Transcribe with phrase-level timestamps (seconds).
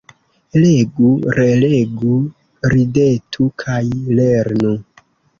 [0.61, 2.15] Legu, relegu,
[2.73, 3.83] ridetu kaj
[4.21, 4.73] lernu.